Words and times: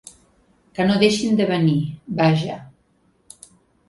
Que 0.77 0.85
no 0.87 0.95
deixin 1.03 1.37
de 1.39 1.45
venir, 1.51 1.75
vaja! 2.21 2.57